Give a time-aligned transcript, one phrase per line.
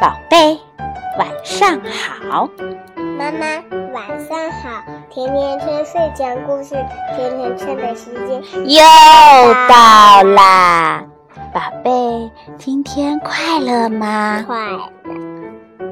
[0.00, 0.58] 宝贝，
[1.18, 2.48] 晚上好。
[3.18, 4.82] 妈妈，晚上好。
[5.10, 6.74] 甜甜圈睡前故事，
[7.14, 8.80] 甜甜圈的时间又
[9.68, 11.04] 到啦。
[11.52, 14.42] 宝贝，今天快乐吗？
[14.46, 14.90] 快乐。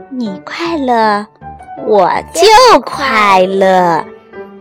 [0.09, 1.27] 你快乐，
[1.87, 4.03] 我就快乐。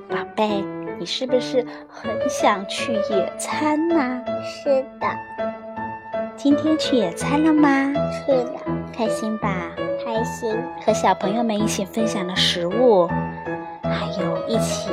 [0.09, 0.61] 宝贝，
[1.00, 4.21] 你是不是很想去野餐呢？
[4.43, 5.07] 是的。
[6.36, 7.93] 今天去野餐了吗？
[8.11, 8.57] 是的。
[8.98, 9.71] 开心吧？
[10.04, 10.57] 开心。
[10.83, 13.07] 和小朋友们一起分享了食物，
[13.83, 14.89] 还有一起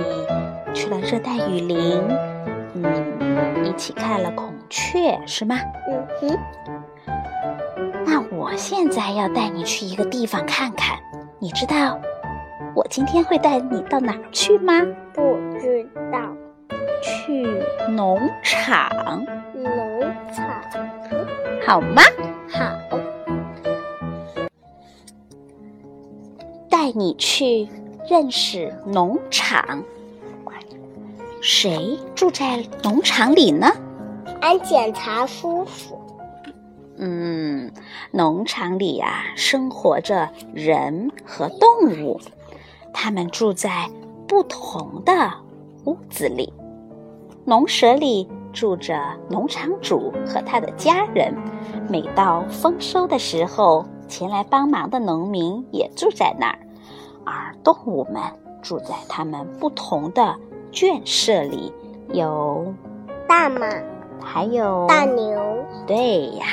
[0.75, 2.03] 去了热带雨林，
[2.75, 5.57] 嗯，一起看了孔雀，是吗？
[5.89, 6.39] 嗯哼。
[8.05, 10.99] 那我现在要带你去一个地方看看，
[11.39, 11.99] 你知道
[12.75, 14.83] 我今天会带你到哪儿去吗？
[15.15, 16.19] 不知道。
[17.03, 17.43] 去
[17.89, 18.91] 农场。
[19.55, 20.01] 农
[20.31, 20.47] 场。
[21.67, 22.03] 好吗？
[22.51, 22.71] 好。
[26.85, 27.67] 带你去
[28.11, 29.83] 认识农场。
[31.41, 33.67] 谁住在农场里呢？
[34.43, 35.99] 安检查叔叔。
[36.99, 37.73] 嗯，
[38.11, 42.21] 农场里呀，生活着人和动物，
[42.93, 43.89] 他们住在
[44.29, 45.33] 不同的
[45.87, 46.53] 屋子里。
[47.47, 51.35] 农舍里住着农场主和他的家人，
[51.89, 56.59] 每到丰收的时候，前来帮忙的农民也住在那儿。
[57.65, 58.23] 而动物们
[58.61, 60.37] 住在它们不同的
[60.71, 61.73] 圈舍里，
[62.13, 62.75] 有
[63.27, 63.67] 大马，
[64.23, 65.41] 还有大牛。
[65.87, 66.45] 对呀。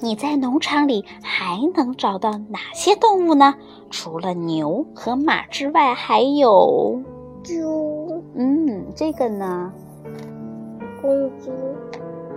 [0.00, 3.54] 你在农场里还能找到哪些动物呢？
[3.90, 7.00] 除了牛和马之外，还有
[7.42, 8.22] 猪。
[8.34, 9.72] 嗯，这个呢？
[11.00, 11.52] 公猪。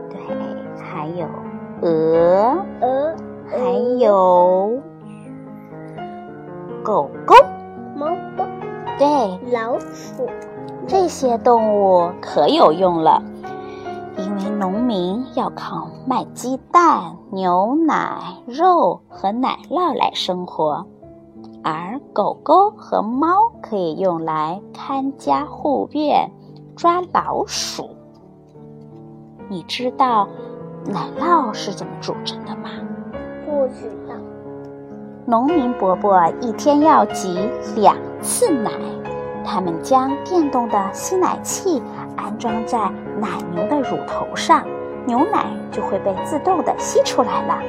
[0.10, 0.20] 对，
[0.80, 1.28] 还有
[1.82, 2.64] 鹅。
[2.82, 3.16] 鹅。
[3.48, 3.58] 还
[4.00, 4.82] 有
[6.86, 7.34] 狗狗、
[7.96, 8.46] 猫猫。
[9.00, 9.08] 对，
[9.52, 10.30] 老鼠。
[10.86, 13.24] 这些动物可有用了。
[14.20, 20.86] 因为农民要靠卖鸡蛋、牛奶、肉和奶酪来生活，
[21.64, 26.30] 而狗狗和猫可以用来看家护院、
[26.76, 27.90] 抓老鼠。
[29.50, 30.28] 你知道
[30.86, 32.70] 奶酪是怎么组成的吗？
[33.44, 34.15] 不知道。
[35.28, 38.70] 农民伯伯一天要挤两次奶，
[39.44, 41.82] 他们将电动的吸奶器。
[42.16, 42.78] 安装在
[43.20, 44.64] 奶牛的乳头上，
[45.06, 47.60] 牛奶就会被自动的吸出来了。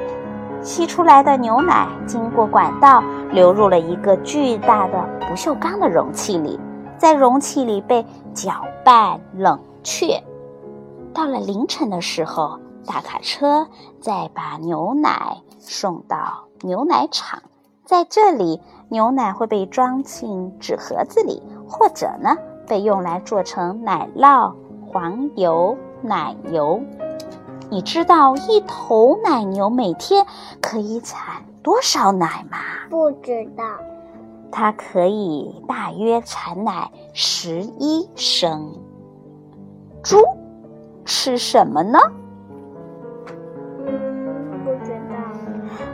[0.62, 3.03] 吸出来的牛奶经过管道
[3.33, 6.59] 流入了一个巨大的不锈钢的容器里，
[6.97, 8.53] 在容器里被搅
[8.84, 10.23] 拌冷却。
[11.12, 13.67] 到了凌晨的时候，大卡车
[14.00, 17.43] 再把牛奶送到牛奶厂，
[17.84, 22.37] 在这里，牛奶会被装进纸盒子里，或者呢？
[22.69, 24.53] 被用来做成奶酪、
[24.89, 26.81] 黄油、奶油。
[27.71, 30.27] 你知道一头奶牛每天
[30.61, 32.59] 可以产多少奶吗？
[32.91, 33.65] 不知道。
[34.50, 38.73] 它可以大约产奶十一升。
[40.03, 40.17] 猪
[41.05, 41.99] 吃什么呢？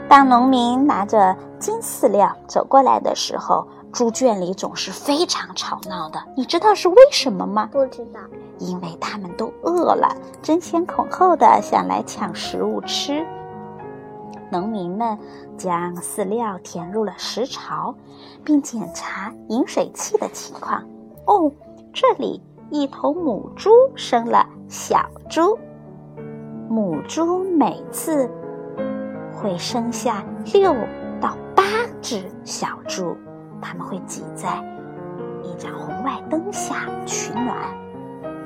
[0.07, 3.67] 当农民拿着金饲料走过来的时候。
[3.93, 7.69] 猪圈里总是非常吵闹的，你知道是为什么吗？
[7.71, 8.19] 不知道，
[8.57, 13.23] 因为他们都饿了，争先恐后的想来抢食物吃。
[14.49, 15.15] 农民们
[15.59, 17.93] 将饲料填入了食槽，
[18.43, 20.83] 并检查饮水器的情况。
[21.27, 21.51] 哦，
[21.93, 25.55] 这里一头母猪生了小猪，
[26.67, 28.27] 母猪每次
[29.43, 30.23] 会生下
[30.53, 30.73] 六
[31.19, 31.63] 到八
[32.01, 33.13] 只小猪。
[33.61, 34.63] 他们会挤在
[35.43, 37.57] 一盏红外灯下取暖。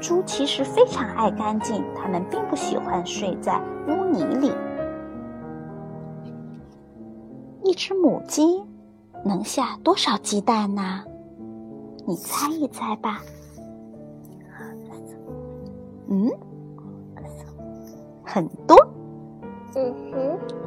[0.01, 4.51] 猪其实非常爱干净，它们并不喜欢睡在污泥里。
[7.63, 8.63] 一只母鸡
[9.23, 11.03] 能下多少鸡蛋呢？
[12.07, 13.21] 你猜一猜吧。
[16.09, 16.31] 嗯，
[18.23, 18.75] 很多。
[19.75, 20.66] 嗯哼。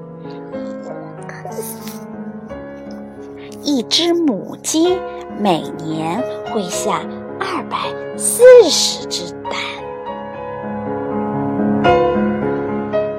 [3.62, 4.98] 一只母鸡
[5.38, 7.02] 每年会下
[7.38, 7.78] 二百
[8.16, 9.52] 四十只蛋，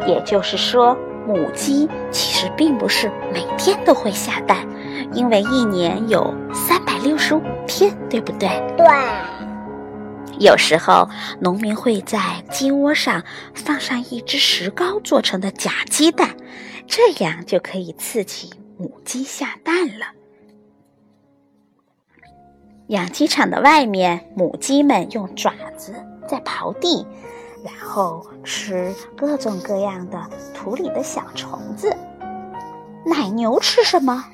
[0.08, 4.58] 也就是说，母鸡其实并不是每天都会下蛋，
[5.14, 8.50] 因为一年有三百六十五天，对不对？
[8.78, 8.86] 对。
[10.40, 11.08] 有时候，
[11.40, 12.20] 农民会在
[12.50, 13.24] 鸡窝上
[13.54, 16.30] 放上一只石膏做成的假鸡蛋。
[16.94, 20.08] 这样就可以刺激母鸡下蛋了。
[22.88, 25.94] 养鸡场的外面，母鸡们用爪子
[26.28, 27.08] 在刨地，
[27.64, 31.96] 然后吃各种各样的土里的小虫子。
[33.06, 34.26] 奶牛吃什么？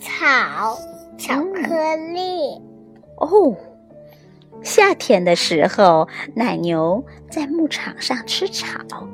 [0.00, 0.76] 草、
[1.16, 2.60] 巧克力。
[3.18, 3.56] 哦，
[4.64, 9.08] 夏天的时候，奶牛在牧场上吃草；冬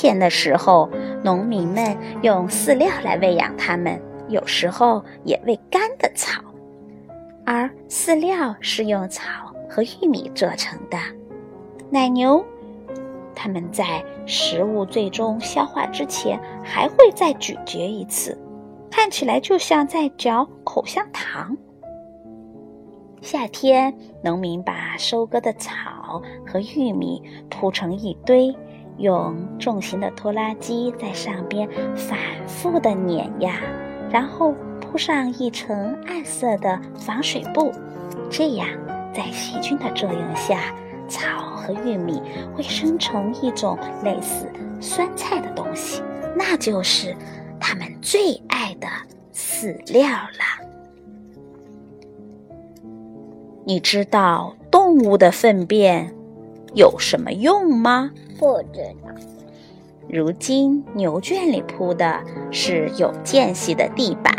[0.00, 0.88] 天的时候，
[1.22, 4.00] 农民们用饲料来喂养它们。
[4.28, 6.40] 有时候也喂干的草，
[7.44, 10.96] 而饲料是用草和玉米做成的。
[11.90, 12.42] 奶牛，
[13.34, 18.38] 它们在食物最终消化之前还会再咀嚼一次，
[18.90, 21.54] 看起来就像在嚼口香糖。
[23.20, 23.94] 夏天，
[24.24, 28.56] 农民把收割的草和玉米铺成一堆，
[29.00, 33.60] 用重型的拖拉机在上边反复的碾压。
[34.10, 37.72] 然后铺上一层暗色的防水布，
[38.28, 38.66] 这样
[39.14, 40.74] 在细菌的作用下，
[41.08, 42.20] 草和玉米
[42.54, 44.46] 会生成一种类似
[44.80, 46.02] 酸菜的东西，
[46.36, 47.14] 那就是
[47.60, 48.88] 它们最爱的
[49.32, 50.66] 饲料了。
[53.64, 56.12] 你知道动物的粪便
[56.74, 58.10] 有什么用吗？
[58.38, 59.10] 不知道。
[60.08, 62.20] 如今牛圈里铺的
[62.50, 64.34] 是有间隙的地板，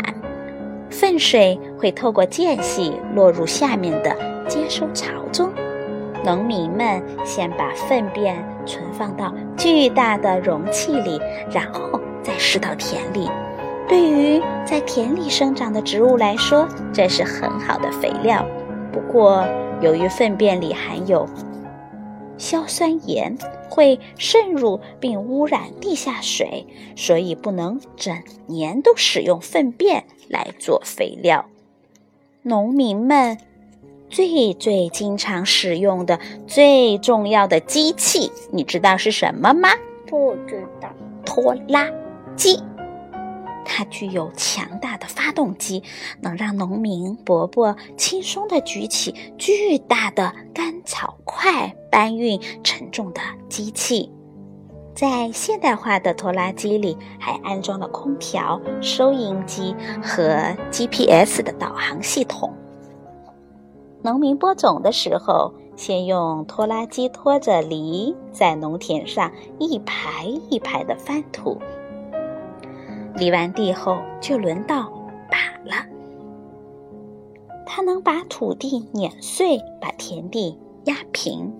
[0.90, 4.14] 粪水会透过间隙落入下面的
[4.48, 5.50] 接收槽中。
[6.24, 11.20] 农民们先把粪便存放到巨大的容器里，
[11.50, 13.30] 然后再施到田里。
[13.88, 18.46] 对于在田里生长的植物来说，这是很好的肥料。
[18.92, 19.44] 不过，
[19.80, 21.26] 由于粪便里含有
[22.42, 23.38] 硝酸盐
[23.70, 26.66] 会渗入并污染地下水，
[26.96, 31.46] 所以不能整年都使用粪便来做肥料。
[32.42, 33.38] 农民们
[34.10, 36.18] 最最经常使用的
[36.48, 39.68] 最重要的机器，你知道是什么吗？
[40.08, 40.88] 不知道。
[41.24, 41.88] 拖拉
[42.34, 42.60] 机。
[43.64, 45.82] 它具有强大的发动机，
[46.20, 54.10] 能让农民伯伯轻松地举起巨大的干草块，搬运沉重的机器。
[54.94, 62.52] 在现代化的拖拉机里，还安装了空调、收音机和 GPS 的导航系统。
[64.02, 71.58] 农民播种的时候，先用拖拉机拖着犁，在农田上一排一排地翻土。
[73.16, 74.82] 犁完地后，就轮到
[75.30, 75.86] 耙了。
[77.66, 81.52] 它能把土地碾碎，把田地压平。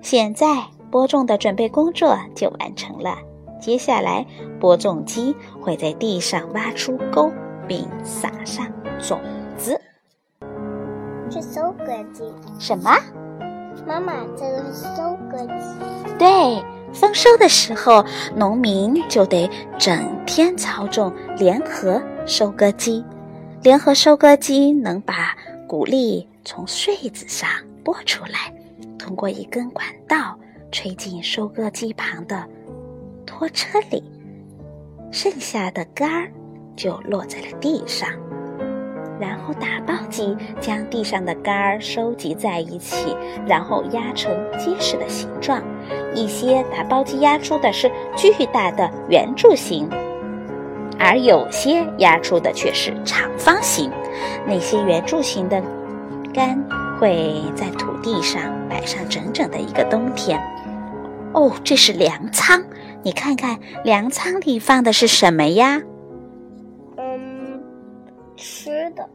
[0.00, 3.16] 现在播种的准备工作就完成了。
[3.60, 4.26] 接下来，
[4.58, 7.30] 播种机会在地上挖出沟，
[7.68, 8.66] 并撒上
[8.98, 9.20] 种
[9.56, 9.80] 子。
[11.30, 12.24] 是收割机？
[12.58, 12.90] 什么？
[13.86, 16.16] 妈妈，这个是收割机。
[16.18, 16.62] 对。
[16.92, 18.04] 丰收的时候，
[18.36, 19.48] 农民就得
[19.78, 23.04] 整天操纵联合收割机。
[23.62, 25.36] 联合收割机能把
[25.66, 27.48] 谷粒从穗子上
[27.84, 28.52] 剥出来，
[28.98, 30.38] 通过一根管道
[30.70, 32.44] 吹进收割机旁的
[33.24, 34.02] 拖车里，
[35.10, 36.30] 剩下的杆儿
[36.76, 38.08] 就落在了地上。
[39.22, 45.62] 然后打包机将地上的杆儿收集在一起，然后压成结实的形状。
[46.12, 49.88] 一些打包机压出的是巨大的圆柱形，
[50.98, 53.92] 而有些压出的却是长方形。
[54.44, 55.62] 那些圆柱形的
[56.34, 56.60] 杆
[56.98, 60.36] 会在土地上摆上整整的一个冬天。
[61.32, 62.60] 哦，这是粮仓，
[63.04, 65.80] 你看看粮仓里放的是什么呀？
[66.98, 67.62] 嗯，
[68.36, 69.08] 是的，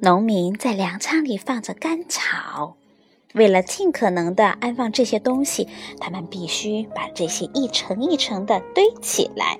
[0.00, 2.76] 农民在粮仓里放着干草。
[3.34, 5.68] 为了尽可能的安放这些东西，
[6.00, 9.58] 他们必须把这些一层一层的堆起来。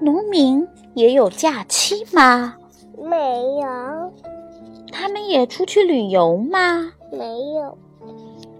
[0.00, 2.56] 农民也有假期吗？
[2.96, 4.12] 没有。
[4.90, 6.92] 他们也出去旅游吗？
[7.12, 7.18] 没
[7.54, 7.76] 有。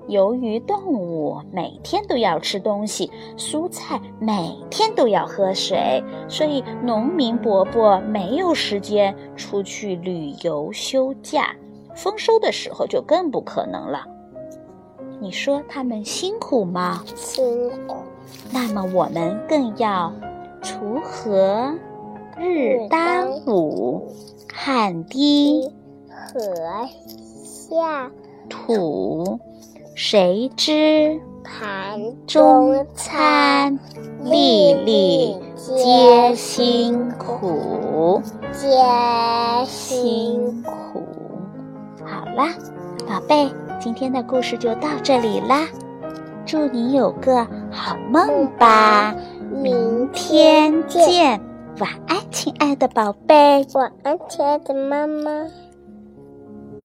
[0.08, 11.54] 由于动物每天都要吃东西，蔬菜每天都要喝水，所以农民伯伯没有时间出去旅游休假。
[11.94, 14.06] 丰收的时候就更不可能了。
[15.18, 17.02] 你说他们辛苦吗？
[17.14, 17.96] 辛苦。
[18.52, 20.12] 那么我们更要
[20.62, 21.74] 锄禾
[22.38, 24.12] 日当午，
[24.52, 25.70] 汗滴
[26.08, 26.88] 禾
[27.24, 28.10] 下
[28.48, 29.40] 土。
[29.96, 33.78] 谁知盘中餐，
[34.24, 38.20] 粒粒皆辛苦，
[38.52, 38.68] 皆
[39.64, 41.02] 辛苦。
[42.04, 42.52] 好啦，
[43.08, 43.50] 宝贝，
[43.80, 45.66] 今天的故事就到这里啦，
[46.44, 49.16] 祝你有个好梦吧，
[49.50, 51.40] 明天见，
[51.80, 53.66] 晚安，亲爱的宝贝。
[53.72, 55.46] 晚安，亲爱的妈妈。